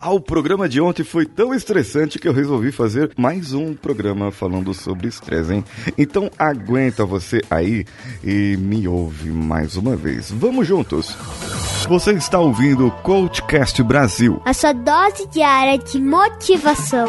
Ah, 0.00 0.12
o 0.12 0.20
programa 0.20 0.68
de 0.68 0.80
ontem 0.80 1.02
foi 1.02 1.26
tão 1.26 1.52
estressante 1.52 2.20
que 2.20 2.28
eu 2.28 2.32
resolvi 2.32 2.70
fazer 2.70 3.10
mais 3.16 3.52
um 3.52 3.74
programa 3.74 4.30
falando 4.30 4.72
sobre 4.72 5.08
estresse, 5.08 5.52
hein? 5.54 5.64
Então 5.96 6.30
aguenta 6.38 7.04
você 7.04 7.40
aí 7.50 7.84
e 8.22 8.56
me 8.56 8.86
ouve 8.86 9.30
mais 9.30 9.76
uma 9.76 9.96
vez. 9.96 10.30
Vamos 10.30 10.68
juntos! 10.68 11.16
Você 11.88 12.12
está 12.12 12.38
ouvindo 12.38 12.86
o 12.86 12.90
Coachcast 12.90 13.82
Brasil. 13.82 14.40
A 14.44 14.52
sua 14.52 14.72
dose 14.72 15.26
diária 15.28 15.76
de 15.78 16.00
motivação. 16.00 17.08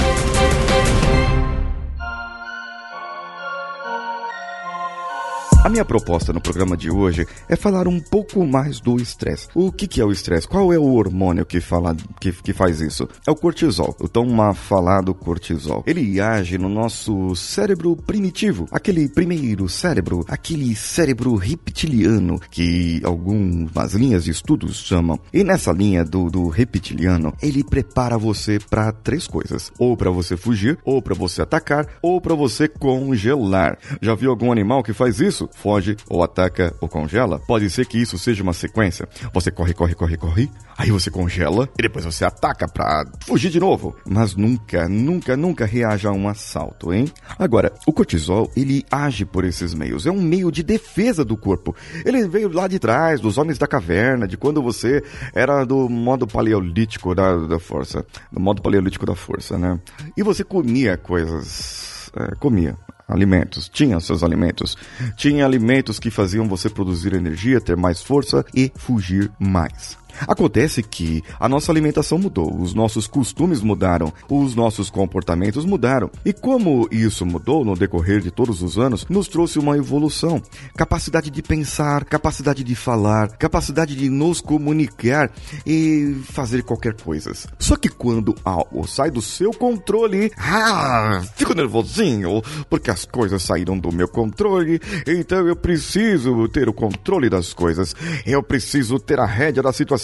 Minha 5.71 5.85
proposta 5.85 6.33
no 6.33 6.41
programa 6.41 6.75
de 6.75 6.91
hoje 6.91 7.25
é 7.47 7.55
falar 7.55 7.87
um 7.87 7.97
pouco 7.97 8.45
mais 8.45 8.81
do 8.81 8.97
estresse. 8.97 9.47
O 9.55 9.71
que, 9.71 9.87
que 9.87 10.01
é 10.01 10.05
o 10.05 10.11
estresse? 10.11 10.45
Qual 10.45 10.73
é 10.73 10.77
o 10.77 10.93
hormônio 10.93 11.45
que, 11.45 11.61
fala, 11.61 11.95
que, 12.19 12.33
que 12.33 12.51
faz 12.51 12.81
isso? 12.81 13.07
É 13.25 13.31
o 13.31 13.35
cortisol, 13.35 13.95
o 13.99 14.07
tão 14.07 14.27
falado 14.53 15.13
cortisol. 15.13 15.83
Ele 15.87 16.19
age 16.19 16.57
no 16.57 16.67
nosso 16.67 17.33
cérebro 17.37 17.95
primitivo, 17.95 18.67
aquele 18.69 19.07
primeiro 19.07 19.69
cérebro, 19.69 20.25
aquele 20.27 20.75
cérebro 20.75 21.35
reptiliano 21.35 22.39
que 22.51 22.99
algumas 23.05 23.93
linhas 23.93 24.25
de 24.25 24.31
estudos 24.31 24.75
chamam. 24.75 25.17
E 25.31 25.41
nessa 25.41 25.71
linha 25.71 26.03
do, 26.03 26.29
do 26.29 26.49
reptiliano, 26.49 27.33
ele 27.41 27.63
prepara 27.63 28.17
você 28.17 28.59
para 28.59 28.91
três 28.91 29.25
coisas: 29.25 29.71
ou 29.79 29.95
para 29.95 30.11
você 30.11 30.35
fugir, 30.35 30.77
ou 30.83 31.01
para 31.01 31.15
você 31.15 31.41
atacar, 31.41 31.87
ou 32.01 32.19
para 32.19 32.35
você 32.35 32.67
congelar. 32.67 33.77
Já 34.01 34.13
viu 34.15 34.31
algum 34.31 34.51
animal 34.51 34.83
que 34.83 34.91
faz 34.91 35.21
isso? 35.21 35.47
Foge, 35.61 35.95
ou 36.09 36.23
ataca, 36.23 36.73
ou 36.81 36.89
congela, 36.89 37.39
pode 37.39 37.69
ser 37.69 37.85
que 37.85 38.01
isso 38.01 38.17
seja 38.17 38.41
uma 38.41 38.53
sequência. 38.53 39.07
Você 39.33 39.51
corre, 39.51 39.73
corre, 39.73 39.93
corre, 39.93 40.17
corre, 40.17 40.51
aí 40.77 40.89
você 40.89 41.11
congela 41.11 41.69
e 41.77 41.83
depois 41.83 42.03
você 42.03 42.25
ataca 42.25 42.67
pra 42.67 43.05
fugir 43.25 43.51
de 43.51 43.59
novo. 43.59 43.95
Mas 44.05 44.35
nunca, 44.35 44.89
nunca, 44.89 45.37
nunca 45.37 45.65
reaja 45.65 46.09
a 46.09 46.13
um 46.13 46.27
assalto, 46.27 46.91
hein? 46.91 47.11
Agora, 47.37 47.71
o 47.85 47.93
cortisol, 47.93 48.51
ele 48.55 48.83
age 48.89 49.23
por 49.23 49.45
esses 49.45 49.73
meios. 49.73 50.07
É 50.07 50.11
um 50.11 50.21
meio 50.21 50.51
de 50.51 50.63
defesa 50.63 51.23
do 51.23 51.37
corpo. 51.37 51.75
Ele 52.03 52.27
veio 52.27 52.51
lá 52.51 52.67
de 52.67 52.79
trás, 52.79 53.21
dos 53.21 53.37
homens 53.37 53.57
da 53.57 53.67
caverna, 53.67 54.27
de 54.27 54.37
quando 54.37 54.61
você 54.61 55.03
era 55.33 55.63
do 55.63 55.87
modo 55.87 56.25
paleolítico 56.25 57.13
da, 57.13 57.35
da 57.35 57.59
força. 57.59 58.03
Do 58.31 58.39
modo 58.39 58.61
paleolítico 58.61 59.05
da 59.05 59.15
força, 59.15 59.57
né? 59.57 59.79
E 60.17 60.23
você 60.23 60.43
comia 60.43 60.97
coisas. 60.97 62.09
É, 62.15 62.35
comia 62.35 62.75
alimentos, 63.11 63.69
tinha 63.69 63.99
seus 63.99 64.23
alimentos. 64.23 64.77
Tinha 65.15 65.45
alimentos 65.45 65.99
que 65.99 66.09
faziam 66.09 66.47
você 66.47 66.69
produzir 66.69 67.13
energia, 67.13 67.61
ter 67.61 67.75
mais 67.75 68.01
força 68.01 68.45
e 68.53 68.71
fugir 68.75 69.31
mais. 69.39 70.00
Acontece 70.27 70.83
que 70.83 71.23
a 71.39 71.47
nossa 71.47 71.71
alimentação 71.71 72.17
mudou, 72.17 72.55
os 72.61 72.73
nossos 72.73 73.07
costumes 73.07 73.61
mudaram, 73.61 74.13
os 74.29 74.55
nossos 74.55 74.89
comportamentos 74.89 75.65
mudaram. 75.65 76.09
E 76.25 76.33
como 76.33 76.87
isso 76.91 77.25
mudou 77.25 77.63
no 77.63 77.75
decorrer 77.75 78.21
de 78.21 78.31
todos 78.31 78.61
os 78.61 78.77
anos, 78.77 79.05
nos 79.09 79.27
trouxe 79.27 79.59
uma 79.59 79.77
evolução. 79.77 80.41
Capacidade 80.75 81.29
de 81.29 81.41
pensar, 81.41 82.05
capacidade 82.05 82.63
de 82.63 82.75
falar, 82.75 83.29
capacidade 83.37 83.95
de 83.95 84.09
nos 84.09 84.41
comunicar 84.41 85.31
e 85.65 86.17
fazer 86.25 86.63
qualquer 86.63 86.93
coisa. 86.93 87.31
Só 87.59 87.75
que 87.75 87.89
quando 87.89 88.35
algo 88.43 88.87
sai 88.87 89.11
do 89.11 89.21
seu 89.21 89.51
controle, 89.51 90.31
ah, 90.37 91.21
fico 91.35 91.53
nervosinho, 91.53 92.41
porque 92.69 92.91
as 92.91 93.05
coisas 93.05 93.41
saíram 93.43 93.77
do 93.77 93.91
meu 93.91 94.07
controle, 94.07 94.79
então 95.07 95.47
eu 95.47 95.55
preciso 95.55 96.47
ter 96.49 96.67
o 96.67 96.73
controle 96.73 97.29
das 97.29 97.53
coisas. 97.53 97.95
Eu 98.25 98.43
preciso 98.43 98.99
ter 98.99 99.19
a 99.19 99.25
rédea 99.25 99.63
da 99.63 99.71
situação 99.71 100.00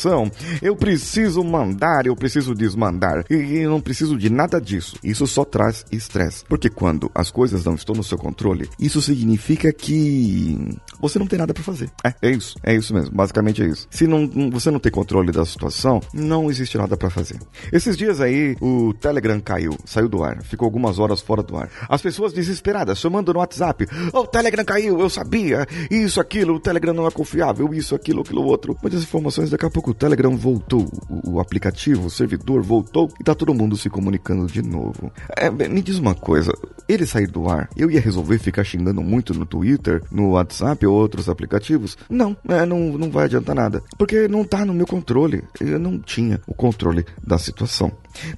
Eu 0.61 0.75
preciso 0.75 1.43
mandar, 1.43 2.05
eu 2.05 2.15
preciso 2.15 2.53
desmandar. 2.53 3.25
E 3.29 3.57
eu 3.57 3.69
não 3.69 3.81
preciso 3.81 4.17
de 4.17 4.29
nada 4.29 4.59
disso. 4.59 4.97
Isso 5.03 5.25
só 5.27 5.43
traz 5.43 5.85
estresse. 5.91 6.43
Porque 6.45 6.69
quando 6.69 7.09
as 7.13 7.31
coisas 7.31 7.63
não 7.63 7.75
estão 7.75 7.95
no 7.95 8.03
seu 8.03 8.17
controle, 8.17 8.69
isso 8.79 9.01
significa 9.01 9.71
que 9.71 10.77
você 10.99 11.19
não 11.19 11.27
tem 11.27 11.39
nada 11.39 11.53
para 11.53 11.63
fazer. 11.63 11.89
É, 12.03 12.13
é 12.21 12.31
isso. 12.31 12.55
É 12.63 12.75
isso 12.75 12.93
mesmo. 12.93 13.15
Basicamente 13.15 13.61
é 13.61 13.65
isso. 13.65 13.87
Se 13.89 14.07
não, 14.07 14.27
você 14.51 14.69
não 14.71 14.79
tem 14.79 14.91
controle 14.91 15.31
da 15.31 15.45
situação, 15.45 16.01
não 16.13 16.49
existe 16.49 16.77
nada 16.77 16.95
para 16.97 17.09
fazer. 17.09 17.39
Esses 17.71 17.97
dias 17.97 18.21
aí, 18.21 18.55
o 18.61 18.93
Telegram 18.93 19.39
caiu, 19.39 19.77
saiu 19.85 20.07
do 20.07 20.23
ar, 20.23 20.43
ficou 20.43 20.65
algumas 20.65 20.99
horas 20.99 21.21
fora 21.21 21.43
do 21.43 21.57
ar. 21.57 21.69
As 21.89 22.01
pessoas 22.01 22.33
desesperadas, 22.33 22.99
chamando 22.99 23.33
no 23.33 23.39
WhatsApp: 23.39 23.87
oh, 24.13 24.19
o 24.19 24.27
Telegram 24.27 24.65
caiu, 24.65 24.99
eu 24.99 25.09
sabia, 25.09 25.65
isso, 25.89 26.19
aquilo, 26.19 26.55
o 26.55 26.59
Telegram 26.59 26.93
não 26.93 27.07
é 27.07 27.11
confiável, 27.11 27.73
isso, 27.73 27.95
aquilo, 27.95 28.21
aquilo 28.21 28.43
outro. 28.43 28.77
Muitas 28.81 29.03
informações 29.03 29.49
daqui 29.49 29.65
a 29.65 29.69
pouco 29.69 29.86
o 29.87 29.93
Telegram 29.93 30.35
voltou, 30.35 30.89
o, 31.09 31.39
aplicativo, 31.39 32.07
o 32.07 32.09
servidor 32.09 32.61
voltou 32.61 33.09
e 33.19 33.23
tá 33.23 33.33
todo 33.33 33.53
mundo 33.53 33.77
se 33.77 33.89
comunicando 33.89 34.47
de 34.47 34.61
novo. 34.61 35.11
É, 35.35 35.49
me 35.49 35.81
diz 35.81 35.97
uma 35.97 36.13
coisa, 36.13 36.51
ele 36.87 37.05
sair 37.05 37.27
do 37.27 37.49
ar, 37.49 37.69
eu 37.75 37.89
ia 37.89 38.01
resolver 38.01 38.37
ficar 38.37 38.63
xingando 38.63 39.01
muito 39.01 39.33
no 39.33 39.45
Twitter, 39.45 40.03
no 40.11 40.31
WhatsApp 40.31 40.85
ou 40.85 40.93
outros 40.93 41.29
aplicativos? 41.29 41.97
Não, 42.09 42.35
é, 42.49 42.65
não, 42.65 42.97
não 42.97 43.09
vai 43.09 43.25
adiantar 43.25 43.55
nada, 43.55 43.81
porque 43.97 44.27
não 44.27 44.43
tá 44.43 44.65
no 44.65 44.73
meu 44.73 44.85
controle. 44.85 45.43
Eu 45.59 45.79
não 45.79 45.97
tinha 45.99 46.41
o 46.45 46.53
controle 46.53 47.05
da 47.25 47.37
situação. 47.37 47.91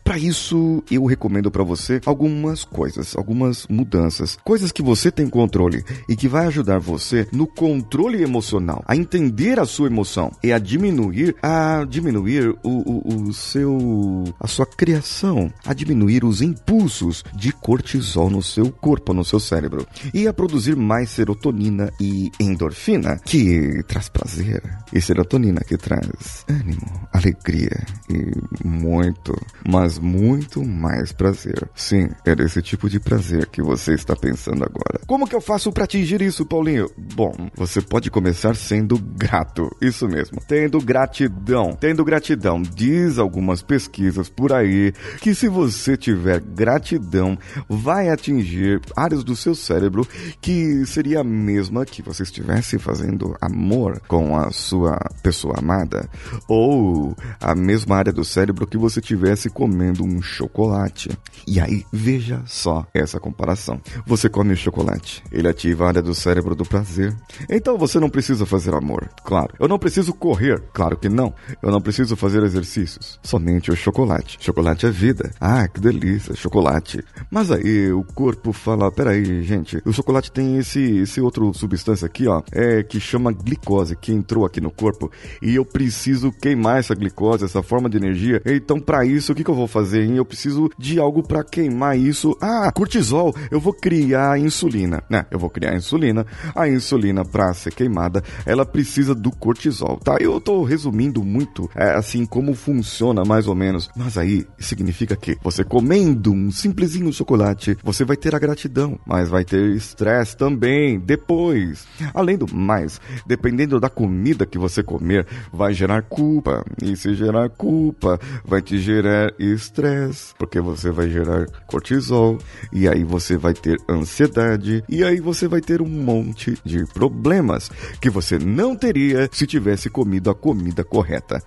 Para 0.03 0.17
isso, 0.17 0.83
eu 0.91 1.05
recomendo 1.05 1.49
para 1.49 1.63
você 1.63 2.01
algumas 2.05 2.63
coisas, 2.63 3.15
algumas 3.15 3.65
mudanças, 3.67 4.37
coisas 4.43 4.71
que 4.71 4.81
você 4.81 5.11
tem 5.11 5.27
controle 5.27 5.83
e 6.07 6.15
que 6.15 6.27
vai 6.27 6.47
ajudar 6.47 6.79
você 6.79 7.27
no 7.31 7.47
controle 7.47 8.21
emocional, 8.21 8.83
a 8.85 8.95
entender 8.95 9.59
a 9.59 9.65
sua 9.65 9.87
emoção 9.87 10.31
e 10.43 10.51
a 10.51 10.59
diminuir, 10.59 11.35
a 11.41 11.85
diminuir 11.87 12.49
o, 12.63 12.69
o, 12.69 13.29
o 13.29 13.33
seu, 13.33 14.23
a 14.39 14.47
sua 14.47 14.65
criação, 14.65 15.51
a 15.65 15.73
diminuir 15.73 16.23
os 16.23 16.41
impulsos 16.41 17.23
de 17.33 17.51
cortisol 17.51 18.29
no 18.29 18.41
seu 18.41 18.71
corpo, 18.71 19.13
no 19.13 19.23
seu 19.23 19.39
cérebro 19.39 19.85
e 20.13 20.27
a 20.27 20.33
produzir 20.33 20.75
mais 20.75 21.09
serotonina 21.09 21.91
e 21.99 22.31
endorfina, 22.39 23.17
que 23.17 23.83
traz 23.87 24.09
prazer, 24.09 24.61
e 24.93 25.01
serotonina 25.01 25.61
que 25.61 25.77
traz 25.77 26.45
ânimo, 26.49 27.07
alegria 27.13 27.85
e 28.09 28.67
muito 28.67 29.33
mas 29.67 29.99
muito 29.99 30.63
mais 30.63 31.11
prazer. 31.11 31.69
Sim, 31.75 32.09
é 32.25 32.35
desse 32.35 32.61
tipo 32.61 32.89
de 32.89 32.99
prazer 32.99 33.47
que 33.47 33.61
você 33.61 33.93
está 33.93 34.15
pensando 34.15 34.63
agora. 34.63 35.01
Como 35.07 35.27
que 35.27 35.35
eu 35.35 35.41
faço 35.41 35.71
para 35.71 35.83
atingir 35.83 36.21
isso, 36.21 36.45
Paulinho? 36.45 36.89
Bom, 37.15 37.33
você 37.55 37.81
pode 37.81 38.09
começar 38.09 38.55
sendo 38.55 38.97
grato, 38.97 39.69
isso 39.81 40.07
mesmo, 40.07 40.41
tendo 40.47 40.79
gratidão 40.79 41.28
gratidão. 41.29 41.73
Tendo 41.79 42.03
gratidão, 42.03 42.61
diz 42.61 43.17
algumas 43.17 43.61
pesquisas 43.61 44.29
por 44.29 44.51
aí 44.51 44.93
que 45.21 45.33
se 45.33 45.47
você 45.47 45.95
tiver 45.95 46.39
gratidão, 46.39 47.37
vai 47.67 48.09
atingir 48.09 48.81
áreas 48.95 49.23
do 49.23 49.35
seu 49.35 49.55
cérebro 49.55 50.07
que 50.41 50.85
seria 50.85 51.21
a 51.21 51.23
mesma 51.23 51.85
que 51.85 52.01
você 52.01 52.23
estivesse 52.23 52.77
fazendo 52.77 53.35
amor 53.41 54.01
com 54.07 54.37
a 54.37 54.51
sua 54.51 54.97
pessoa 55.23 55.55
amada, 55.57 56.09
ou 56.47 57.15
a 57.39 57.55
mesma 57.55 57.97
área 57.97 58.13
do 58.13 58.23
cérebro 58.23 58.67
que 58.67 58.77
você 58.77 59.01
tivesse 59.01 59.49
comendo 59.49 60.03
um 60.03 60.21
chocolate. 60.21 61.09
E 61.47 61.59
aí, 61.59 61.85
veja 61.91 62.41
só 62.45 62.85
essa 62.93 63.19
comparação. 63.19 63.81
Você 64.05 64.29
come 64.29 64.55
chocolate, 64.55 65.23
ele 65.31 65.47
ativa 65.47 65.85
a 65.85 65.87
área 65.87 66.01
do 66.01 66.13
cérebro 66.13 66.55
do 66.55 66.65
prazer. 66.65 67.15
Então 67.49 67.77
você 67.77 67.99
não 67.99 68.09
precisa 68.09 68.45
fazer 68.45 68.73
amor, 68.73 69.09
claro. 69.23 69.53
Eu 69.59 69.67
não 69.67 69.79
preciso 69.79 70.13
correr, 70.13 70.61
claro 70.73 70.97
que 70.97 71.09
não. 71.09 71.18
Eu 71.61 71.71
não 71.71 71.81
preciso 71.81 72.15
fazer 72.15 72.43
exercícios, 72.43 73.19
somente 73.23 73.71
o 73.71 73.75
chocolate. 73.75 74.37
Chocolate 74.39 74.85
é 74.85 74.91
vida. 74.91 75.31
Ah, 75.39 75.67
que 75.67 75.79
delícia, 75.79 76.35
chocolate. 76.35 77.03
Mas 77.29 77.51
aí 77.51 77.91
o 77.91 78.03
corpo 78.03 78.53
fala, 78.53 78.91
peraí, 78.91 79.43
gente, 79.43 79.81
o 79.85 79.91
chocolate 79.91 80.31
tem 80.31 80.57
esse, 80.57 80.99
esse 80.99 81.19
outro 81.21 81.53
substância 81.53 82.05
aqui, 82.05 82.27
ó, 82.27 82.41
é 82.51 82.83
que 82.83 82.99
chama 82.99 83.31
glicose, 83.31 83.95
que 83.95 84.11
entrou 84.11 84.45
aqui 84.45 84.61
no 84.61 84.71
corpo 84.71 85.11
e 85.41 85.55
eu 85.55 85.65
preciso 85.65 86.31
queimar 86.31 86.79
essa 86.79 86.93
glicose, 86.93 87.45
essa 87.45 87.63
forma 87.63 87.89
de 87.89 87.97
energia. 87.97 88.41
Então, 88.45 88.79
para 88.79 89.05
isso, 89.05 89.31
o 89.31 89.35
que, 89.35 89.43
que 89.43 89.49
eu 89.49 89.55
vou 89.55 89.67
fazer? 89.67 90.03
Hein? 90.03 90.17
Eu 90.17 90.25
preciso 90.25 90.69
de 90.77 90.99
algo 90.99 91.23
para 91.23 91.43
queimar 91.43 91.97
isso. 91.97 92.37
Ah, 92.41 92.71
cortisol. 92.71 93.33
Eu 93.49 93.59
vou 93.59 93.73
criar 93.73 94.39
insulina. 94.39 95.03
Né? 95.09 95.25
Eu 95.31 95.39
vou 95.39 95.49
criar 95.49 95.75
insulina. 95.75 96.25
A 96.55 96.67
insulina, 96.67 97.23
para 97.25 97.53
ser 97.53 97.73
queimada, 97.73 98.23
ela 98.45 98.65
precisa 98.65 99.15
do 99.15 99.31
cortisol, 99.31 99.97
tá? 99.97 100.17
Eu 100.19 100.39
tô 100.39 100.63
resumindo 100.63 101.08
muito, 101.23 101.69
é, 101.75 101.91
assim, 101.91 102.25
como 102.25 102.53
funciona 102.53 103.23
mais 103.23 103.47
ou 103.47 103.55
menos. 103.55 103.89
Mas 103.95 104.17
aí, 104.17 104.45
significa 104.59 105.15
que 105.15 105.37
você 105.43 105.63
comendo 105.63 106.31
um 106.31 106.51
simplesinho 106.51 107.11
chocolate, 107.11 107.77
você 107.83 108.05
vai 108.05 108.17
ter 108.17 108.35
a 108.35 108.39
gratidão, 108.39 108.99
mas 109.05 109.29
vai 109.29 109.43
ter 109.43 109.75
estresse 109.75 110.35
também 110.35 110.99
depois. 110.99 111.87
Além 112.13 112.37
do 112.37 112.53
mais, 112.53 112.99
dependendo 113.25 113.79
da 113.79 113.89
comida 113.89 114.45
que 114.45 114.57
você 114.57 114.83
comer, 114.83 115.25
vai 115.51 115.73
gerar 115.73 116.01
culpa. 116.03 116.63
E 116.81 116.95
se 116.95 117.13
gerar 117.13 117.49
culpa, 117.49 118.19
vai 118.45 118.61
te 118.61 118.77
gerar 118.77 119.33
estresse, 119.39 120.33
porque 120.37 120.59
você 120.59 120.91
vai 120.91 121.09
gerar 121.09 121.45
cortisol, 121.67 122.37
e 122.71 122.87
aí 122.87 123.03
você 123.03 123.37
vai 123.37 123.53
ter 123.53 123.77
ansiedade, 123.89 124.83
e 124.89 125.03
aí 125.03 125.19
você 125.19 125.47
vai 125.47 125.61
ter 125.61 125.81
um 125.81 125.89
monte 125.89 126.57
de 126.63 126.85
problemas 126.93 127.69
que 128.01 128.09
você 128.09 128.37
não 128.37 128.75
teria 128.75 129.29
se 129.31 129.45
tivesse 129.45 129.89
comido 129.89 130.29
a 130.29 130.35
comida 130.35 130.83
correta. 130.83 130.98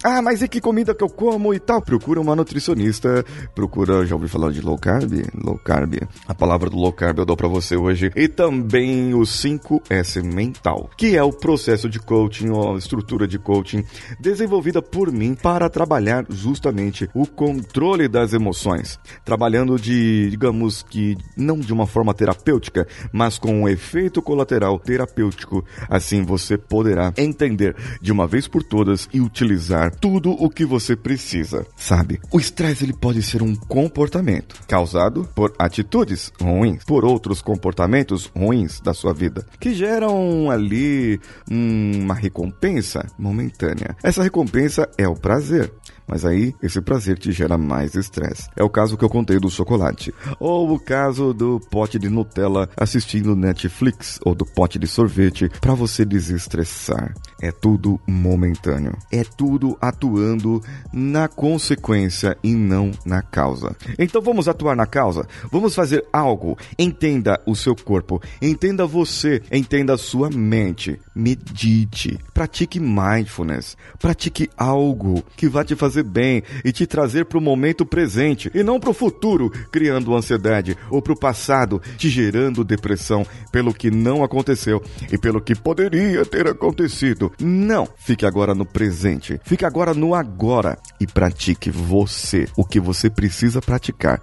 Ah, 0.05 0.23
mas 0.23 0.43
e 0.43 0.49
que 0.49 0.61
comida 0.61 0.95
que 0.95 1.05
eu 1.05 1.09
como 1.09 1.53
e 1.55 1.59
tal? 1.59 1.83
Procura 1.83 2.21
uma 2.21 2.37
nutricionista, 2.37 3.25
procura, 3.55 4.05
já 4.07 4.15
ouvi 4.15 4.29
falar 4.29 4.51
de 4.51 4.61
low 4.61 4.79
carb? 4.79 5.13
Low 5.35 5.59
carb. 5.59 5.95
A 6.27 6.35
palavra 6.35 6.71
do 6.71 6.77
low 6.77 6.93
carb 6.93 7.19
eu 7.19 7.25
dou 7.25 7.37
para 7.37 7.49
você 7.49 7.77
hoje. 7.77 8.11
E 8.17 8.29
também 8.29 9.15
o 9.15 9.21
5S 9.21 10.23
mental, 10.23 10.91
que 10.97 11.17
é 11.17 11.23
o 11.23 11.33
processo 11.33 11.89
de 11.89 11.99
coaching 11.99 12.51
ou 12.51 12.77
estrutura 12.77 13.27
de 13.27 13.39
coaching 13.39 13.85
desenvolvida 14.21 14.83
por 14.83 15.11
mim 15.13 15.35
para 15.35 15.69
trabalhar 15.69 16.25
justamente 16.29 17.09
o 17.15 17.27
controle 17.27 18.09
das 18.09 18.33
emoções, 18.33 18.99
trabalhando 19.25 19.79
de, 19.79 20.29
digamos 20.31 20.83
que 20.83 21.17
não 21.37 21.59
de 21.59 21.73
uma 21.73 21.87
forma 21.87 22.15
terapêutica, 22.15 22.87
mas 23.13 23.39
com 23.39 23.63
um 23.63 23.69
efeito 23.69 24.23
colateral 24.23 24.79
terapêutico. 24.79 25.65
Assim 25.89 26.23
você 26.23 26.57
poderá 26.57 27.13
entender 27.17 27.77
de 28.01 28.13
uma 28.13 28.27
vez 28.27 28.47
por 28.49 28.63
todas 28.63 29.09
e 29.13 29.21
utilizar 29.21 29.42
tudo 30.01 30.31
o 30.31 30.49
que 30.49 30.65
você 30.65 30.97
precisa. 30.97 31.67
Sabe? 31.77 32.21
O 32.31 32.39
estresse 32.39 32.85
ele 32.85 32.93
pode 32.93 33.23
ser 33.23 33.43
um 33.43 33.55
comportamento 33.55 34.57
causado 34.67 35.29
por 35.35 35.53
atitudes 35.59 36.33
ruins, 36.41 36.85
por 36.85 37.05
outros 37.05 37.43
comportamentos 37.43 38.27
ruins 38.27 38.81
da 38.81 38.95
sua 38.95 39.13
vida, 39.13 39.47
que 39.59 39.75
geram 39.75 40.51
ali 40.51 41.21
uma 41.51 42.15
recompensa 42.15 43.07
momentânea. 43.19 43.97
Essa 44.03 44.23
recompensa 44.23 44.89
é 44.97 45.07
o 45.09 45.15
prazer. 45.15 45.73
Mas 46.07 46.25
aí, 46.25 46.55
esse 46.63 46.81
prazer 46.81 47.19
te 47.19 47.33
gera 47.33 47.57
mais 47.57 47.95
estresse. 47.95 48.49
É 48.57 48.63
o 48.63 48.71
caso 48.71 48.97
que 48.97 49.05
eu 49.05 49.09
contei 49.09 49.39
do 49.39 49.51
chocolate. 49.51 50.13
Ou 50.39 50.73
o 50.73 50.79
caso 50.79 51.33
do 51.33 51.61
pote 51.71 51.99
de 51.99 52.09
Nutella 52.09 52.69
assistindo 52.77 53.37
Netflix. 53.37 54.19
Ou 54.25 54.35
do 54.35 54.45
pote 54.45 54.79
de 54.79 54.87
sorvete 54.87 55.49
para 55.61 55.75
você 55.75 56.05
desestressar. 56.05 57.15
É 57.41 57.51
tudo 57.51 58.01
momentâneo. 58.07 58.97
É 59.11 59.25
tudo 59.25 59.77
atuando 59.81 60.61
na 60.93 61.29
consequência 61.29 62.37
e 62.43 62.55
não 62.55 62.93
na 63.05 63.23
causa. 63.23 63.75
Então 63.99 64.21
vamos 64.21 64.49
atuar 64.49 64.77
na 64.77 64.87
causa? 64.87 65.27
Vamos 65.51 65.75
fazer 65.75 66.05
algo. 66.13 66.57
Entenda 66.79 67.41
o 67.47 67.55
seu 67.55 67.75
corpo. 67.75 68.21
Entenda 68.41 68.87
você. 68.87 69.43
Entenda 69.51 69.95
a 69.95 69.99
sua 69.99 70.31
mente. 70.31 71.01
Medite. 71.15 72.19
Pratique 72.33 72.81
mindfulness. 72.81 73.77
Pratique 73.99 74.49
algo 74.57 75.23
que 75.37 75.49
vai 75.49 75.65
te 75.65 75.77
fazer 75.77 76.03
bem 76.03 76.43
e 76.65 76.73
te 76.73 76.87
trazer 76.87 77.27
para 77.27 77.39
o 77.39 77.41
momento 77.41 77.85
presente 77.85 78.51
e 78.55 78.63
não 78.63 78.81
para 78.81 78.91
o 78.91 78.95
futuro, 78.95 79.51
criando 79.71 80.15
ansiedade, 80.15 80.77
ou 80.91 81.03
para 81.03 81.13
o 81.13 81.19
passado, 81.19 81.81
te 81.97 82.09
gerando 82.09 82.65
depressão 82.65 83.27
pelo 83.51 83.75
que 83.75 83.91
não 83.91 84.25
aconteceu 84.25 84.83
e 85.11 85.19
pelo 85.19 85.41
que 85.41 85.55
poderia 85.55 86.25
ter 86.25 86.47
acontecido. 86.47 87.33
Não, 87.39 87.87
fique 87.97 88.25
agora 88.25 88.55
no 88.55 88.65
presente, 88.65 89.41
fique 89.45 89.65
agora 89.65 89.93
no 89.93 90.15
agora 90.15 90.79
e 90.99 91.07
pratique 91.07 91.71
você 91.71 92.47
o 92.57 92.65
que 92.65 92.81
você 92.81 93.11
precisa 93.11 93.61
praticar 93.61 94.21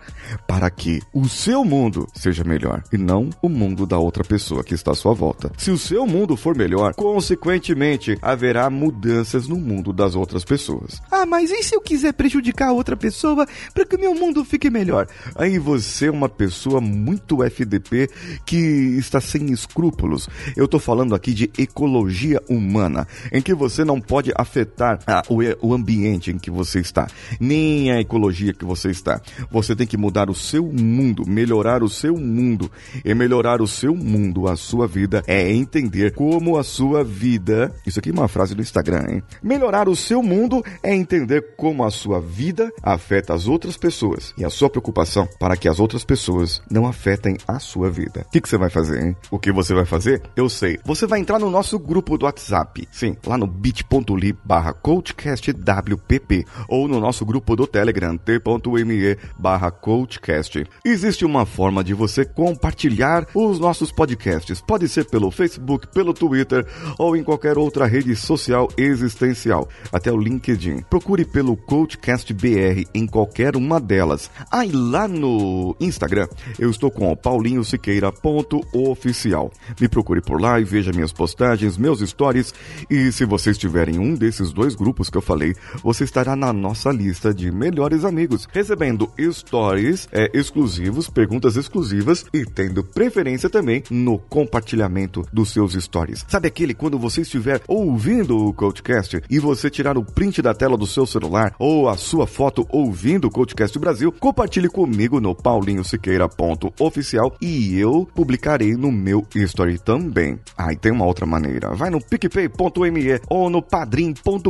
para 0.47 0.69
que 0.69 1.01
o 1.13 1.27
seu 1.27 1.63
mundo 1.63 2.07
seja 2.13 2.43
melhor 2.43 2.83
e 2.91 2.97
não 2.97 3.29
o 3.41 3.49
mundo 3.49 3.85
da 3.85 3.97
outra 3.97 4.23
pessoa 4.23 4.63
que 4.63 4.73
está 4.73 4.91
à 4.91 4.95
sua 4.95 5.13
volta. 5.13 5.51
Se 5.57 5.71
o 5.71 5.77
seu 5.77 6.05
mundo 6.05 6.35
for 6.35 6.55
melhor, 6.55 6.78
consequentemente 6.95 8.17
haverá 8.21 8.69
mudanças 8.69 9.47
no 9.47 9.57
mundo 9.57 9.93
das 9.93 10.15
outras 10.15 10.43
pessoas. 10.43 11.01
Ah, 11.11 11.25
mas 11.25 11.51
e 11.51 11.63
se 11.63 11.75
eu 11.75 11.81
quiser 11.81 12.13
prejudicar 12.13 12.71
outra 12.71 12.95
pessoa 12.95 13.47
para 13.73 13.85
que 13.85 13.97
meu 13.97 14.13
mundo 14.15 14.43
fique 14.43 14.69
melhor? 14.69 15.07
Aí 15.35 15.57
você 15.59 16.07
é 16.07 16.11
uma 16.11 16.29
pessoa 16.29 16.81
muito 16.81 17.43
FDP 17.43 18.09
que 18.45 18.57
está 18.97 19.19
sem 19.21 19.51
escrúpulos. 19.51 20.27
Eu 20.55 20.65
estou 20.65 20.79
falando 20.79 21.15
aqui 21.15 21.33
de 21.33 21.51
ecologia 21.57 22.41
humana, 22.49 23.07
em 23.31 23.41
que 23.41 23.53
você 23.53 23.83
não 23.83 23.99
pode 23.99 24.31
afetar 24.35 24.99
ah, 25.07 25.23
o, 25.29 25.39
o 25.61 25.73
ambiente 25.73 26.31
em 26.31 26.37
que 26.37 26.51
você 26.51 26.79
está, 26.79 27.07
nem 27.39 27.91
a 27.91 27.99
ecologia 27.99 28.53
que 28.53 28.65
você 28.65 28.89
está. 28.89 29.21
Você 29.51 29.75
tem 29.75 29.87
que 29.87 29.97
mudar 29.97 30.29
o 30.29 30.35
seu 30.35 30.63
mundo, 30.63 31.23
melhorar 31.27 31.83
o 31.83 31.89
seu 31.89 32.15
mundo. 32.17 32.71
E 33.03 33.13
melhorar 33.13 33.61
o 33.61 33.67
seu 33.67 33.95
mundo, 33.95 34.47
a 34.47 34.55
sua 34.55 34.87
vida, 34.87 35.23
é 35.27 35.51
entender 35.51 36.13
como 36.13 36.57
a 36.57 36.63
sua 36.69 37.03
vida. 37.03 37.73
Isso 37.85 37.99
aqui 37.99 38.09
é 38.09 38.13
uma 38.13 38.27
frase 38.27 38.55
do 38.55 38.61
Instagram, 38.61 39.05
hein? 39.09 39.23
Melhorar 39.41 39.89
o 39.89 39.95
seu 39.95 40.21
mundo 40.21 40.63
é 40.83 40.95
entender 40.95 41.55
como 41.57 41.83
a 41.83 41.91
sua 41.91 42.21
vida 42.21 42.71
afeta 42.81 43.33
as 43.33 43.47
outras 43.47 43.75
pessoas 43.75 44.33
e 44.37 44.45
a 44.45 44.49
sua 44.49 44.69
preocupação 44.69 45.27
para 45.39 45.57
que 45.57 45.67
as 45.67 45.79
outras 45.79 46.05
pessoas 46.05 46.61
não 46.69 46.87
afetem 46.87 47.37
a 47.47 47.59
sua 47.59 47.89
vida. 47.89 48.25
O 48.27 48.31
que, 48.31 48.41
que 48.41 48.47
você 48.47 48.57
vai 48.57 48.69
fazer, 48.69 49.03
hein? 49.03 49.15
O 49.31 49.39
que 49.39 49.51
você 49.51 49.73
vai 49.73 49.85
fazer? 49.85 50.21
Eu 50.35 50.47
sei. 50.47 50.79
Você 50.85 51.07
vai 51.07 51.19
entrar 51.19 51.39
no 51.39 51.49
nosso 51.49 51.77
grupo 51.79 52.17
do 52.17 52.25
WhatsApp. 52.25 52.87
Sim, 52.91 53.17
lá 53.25 53.37
no 53.37 53.47
bit.ly 53.47 54.37
barra 54.45 54.73
coachcastwpp 54.73 56.45
ou 56.67 56.87
no 56.87 56.99
nosso 56.99 57.25
grupo 57.25 57.55
do 57.55 57.65
Telegram 57.65 58.15
t.me 58.17 59.17
barra 59.37 59.71
coachcast. 59.71 60.63
Existe 60.85 61.25
uma 61.25 61.45
forma 61.45 61.83
de 61.83 61.93
você 61.93 62.23
compartilhar 62.23 63.27
os 63.33 63.59
nossos 63.59 63.91
podcasts. 63.91 64.61
Pode 64.61 64.87
ser 64.87 65.05
pelo 65.05 65.31
Facebook, 65.31 65.87
pelo 65.87 66.13
Twitter 66.13 66.58
ou 66.97 67.15
em 67.15 67.23
qualquer 67.23 67.57
outra 67.57 67.85
rede 67.85 68.13
social 68.15 68.67
existencial. 68.77 69.69
Até 69.91 70.11
o 70.11 70.17
LinkedIn. 70.17 70.81
Procure 70.89 71.23
pelo 71.25 71.55
Coachcast 71.55 72.33
BR 72.33 72.83
em 72.93 73.07
qualquer 73.07 73.55
uma 73.55 73.79
delas. 73.79 74.29
Aí 74.51 74.71
ah, 74.73 74.77
lá 74.77 75.07
no 75.07 75.75
Instagram 75.79 76.27
eu 76.57 76.69
estou 76.69 76.91
com 76.91 77.09
o 77.11 77.15
paulinhosiqueira.oficial. 77.15 79.51
Me 79.79 79.87
procure 79.87 80.21
por 80.21 80.41
lá 80.41 80.59
e 80.59 80.63
veja 80.63 80.91
minhas 80.91 81.13
postagens, 81.13 81.77
meus 81.77 81.99
stories 82.01 82.53
e 82.89 83.11
se 83.11 83.25
você 83.25 83.51
estiver 83.51 83.89
em 83.89 83.99
um 83.99 84.15
desses 84.15 84.51
dois 84.51 84.73
grupos 84.75 85.09
que 85.09 85.17
eu 85.17 85.21
falei, 85.21 85.55
você 85.83 86.03
estará 86.03 86.35
na 86.35 86.51
nossa 86.51 86.91
lista 86.91 87.33
de 87.33 87.51
melhores 87.51 88.05
amigos, 88.05 88.47
recebendo 88.51 89.09
stories 89.31 90.07
é, 90.11 90.29
exclusivos, 90.33 91.09
perguntas 91.09 91.55
exclusivas 91.55 92.25
e 92.33 92.45
tendo 92.45 92.83
preferência 92.83 93.49
também 93.49 93.83
no 93.89 94.17
compartilhamento 94.17 95.25
dos 95.31 95.51
seus 95.51 95.73
stories. 95.73 96.25
Sabe 96.27 96.48
aquele 96.49 96.73
quando 96.73 96.99
você 96.99 97.21
estiver 97.21 97.61
ouvindo 97.67 98.37
o 98.37 98.53
Coachcast 98.53 99.21
e 99.29 99.39
você 99.39 99.69
tirar 99.69 99.97
o 99.97 100.03
print 100.03 100.41
da 100.41 100.53
tela 100.53 100.75
do 100.75 100.85
seu 100.85 101.05
celular 101.05 101.55
ou 101.57 101.87
a 101.87 101.95
sua 101.95 102.27
foto 102.27 102.67
ouvindo 102.69 103.27
o 103.27 103.31
Coachcast 103.31 103.79
Brasil, 103.79 104.11
compartilhe 104.11 104.67
comigo 104.67 105.21
no 105.21 105.35
paulinhosiqueira.oficial 105.35 107.35
e 107.39 107.79
eu 107.79 108.07
publicarei 108.13 108.75
no 108.75 108.91
meu 108.91 109.25
story 109.35 109.79
também. 109.79 110.39
Ah, 110.57 110.73
e 110.73 110.75
tem 110.75 110.91
uma 110.91 111.05
outra 111.05 111.25
maneira. 111.25 111.73
Vai 111.75 111.89
no 111.89 112.03
picpay.me 112.03 113.21
ou 113.29 113.49
no 113.49 113.61
padrim.com.br 113.61 114.49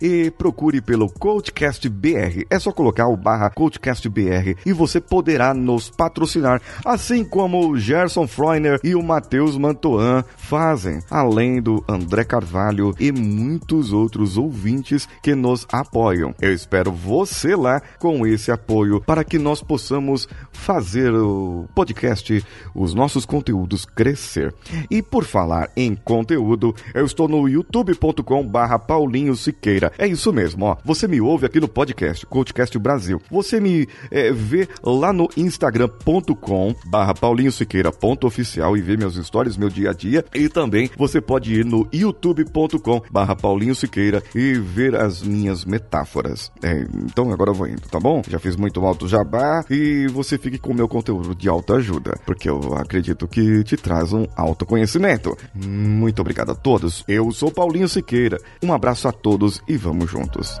e 0.00 0.30
procure 0.30 0.80
pelo 0.80 1.08
Coachcast 1.08 1.88
BR. 1.88 2.44
É 2.50 2.58
só 2.58 2.72
colocar 2.72 3.08
o 3.08 3.16
barra 3.16 3.50
Coachcast 3.50 4.08
BR 4.08 4.56
e 4.64 4.72
você 4.72 5.00
poderá 5.00 5.52
nos 5.52 5.90
patrocinar, 5.90 6.60
assim 6.84 7.24
como 7.24 7.68
o 7.68 7.78
Gerson 7.78 8.26
Freuner 8.26 8.80
e 8.82 8.94
o 8.94 9.02
Matheus 9.02 9.56
Mantoan 9.56 10.24
fazem, 10.36 10.61
além 11.10 11.60
do 11.60 11.84
André 11.88 12.24
Carvalho 12.24 12.94
e 12.98 13.10
muitos 13.10 13.92
outros 13.92 14.36
ouvintes 14.36 15.08
que 15.22 15.34
nos 15.34 15.66
apoiam. 15.72 16.34
Eu 16.40 16.52
espero 16.52 16.92
você 16.92 17.56
lá 17.56 17.80
com 17.98 18.26
esse 18.26 18.50
apoio 18.50 19.00
para 19.00 19.24
que 19.24 19.38
nós 19.38 19.62
possamos 19.62 20.28
fazer 20.52 21.12
o 21.12 21.66
podcast, 21.74 22.44
os 22.74 22.94
nossos 22.94 23.26
conteúdos 23.26 23.84
crescer. 23.84 24.54
E 24.90 25.02
por 25.02 25.24
falar 25.24 25.70
em 25.76 25.94
conteúdo, 25.94 26.74
eu 26.94 27.04
estou 27.04 27.28
no 27.28 27.48
youtube.com 27.48 28.46
barra 28.46 28.78
Paulinho 28.78 29.34
Siqueira. 29.34 29.92
É 29.98 30.06
isso 30.06 30.32
mesmo, 30.32 30.66
ó. 30.66 30.76
Você 30.84 31.08
me 31.08 31.20
ouve 31.20 31.46
aqui 31.46 31.58
no 31.58 31.68
podcast, 31.68 32.24
Podcast 32.26 32.78
Brasil. 32.78 33.20
Você 33.30 33.60
me 33.60 33.88
é, 34.10 34.32
vê 34.32 34.68
lá 34.82 35.12
no 35.12 35.28
instagram.com 35.36 36.74
barra 36.86 37.14
Paulinho 37.14 37.50
Siqueira.oficial 37.50 38.76
e 38.76 38.82
vê 38.82 38.96
meus 38.96 39.16
stories, 39.16 39.56
meu 39.56 39.68
dia 39.68 39.90
a 39.90 39.92
dia. 39.92 40.24
E 40.34 40.48
também 40.52 40.90
você 40.96 41.20
pode 41.20 41.54
ir 41.54 41.64
no 41.64 41.88
youtube.com 41.92 43.02
barra 43.10 43.34
Paulinho 43.34 43.74
Siqueira 43.74 44.22
e 44.34 44.54
ver 44.54 44.94
as 44.94 45.22
minhas 45.22 45.64
metáforas. 45.64 46.52
É, 46.62 46.86
então 47.04 47.32
agora 47.32 47.50
eu 47.50 47.54
vou 47.54 47.66
indo, 47.66 47.82
tá 47.82 47.98
bom? 47.98 48.22
Já 48.28 48.38
fiz 48.38 48.56
muito 48.56 48.84
alto 48.84 49.08
jabá 49.08 49.64
e 49.70 50.06
você 50.08 50.38
fique 50.38 50.58
com 50.58 50.72
o 50.72 50.74
meu 50.74 50.88
conteúdo 50.88 51.34
de 51.34 51.48
autoajuda, 51.48 52.18
porque 52.26 52.48
eu 52.48 52.74
acredito 52.76 53.26
que 53.26 53.64
te 53.64 53.76
traz 53.76 54.12
um 54.12 54.26
autoconhecimento. 54.36 55.36
Muito 55.54 56.20
obrigado 56.20 56.50
a 56.50 56.54
todos. 56.54 57.04
Eu 57.08 57.30
sou 57.32 57.50
Paulinho 57.50 57.88
Siqueira. 57.88 58.38
Um 58.62 58.72
abraço 58.72 59.08
a 59.08 59.12
todos 59.12 59.62
e 59.66 59.76
vamos 59.76 60.10
juntos. 60.10 60.60